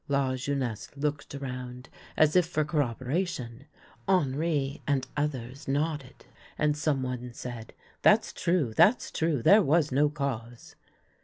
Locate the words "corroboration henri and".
2.65-5.05